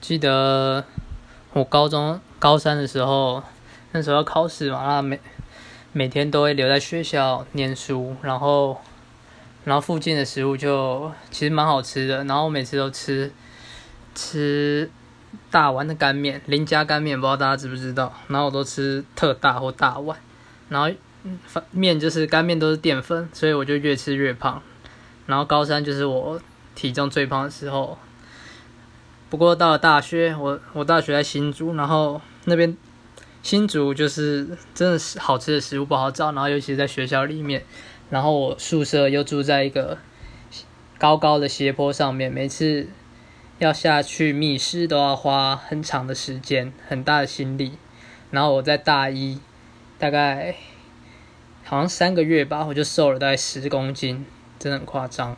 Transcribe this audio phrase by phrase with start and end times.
[0.00, 0.84] 记得
[1.52, 3.42] 我高中高三的时候，
[3.92, 5.20] 那时候要考试嘛，那每
[5.92, 8.80] 每天都会留在学校念书，然后
[9.64, 13.32] 然后附近的食物就其实蛮好吃的，然后我每次都吃
[14.14, 14.88] 吃
[15.50, 18.12] 大碗的干面，林家干面，不知道大家知不知道？
[18.28, 20.16] 然后我都吃特大或大碗，
[20.68, 20.88] 然后
[21.72, 24.62] 面就是干面都是淀粉，所以我就越吃越胖。
[25.26, 26.40] 然后高三就是我
[26.74, 27.98] 体重最胖的时候。
[29.30, 32.76] 不过到了大学，我我大学在新竹，然后那边
[33.42, 37.64] 新竹就是真的是好吃的食物不好找，然后尤其是在学校里面，
[38.08, 39.98] 然后我宿舍又住在一个
[40.98, 42.88] 高高的斜坡上面，每次
[43.58, 47.72] 要下去觅食都要花很长的时间，很大的心力。
[48.30, 49.40] 然后我在大一
[49.98, 50.54] 大概
[51.64, 54.24] 好像三个月吧，我就瘦了大概十公斤，
[54.58, 55.36] 真的很夸张。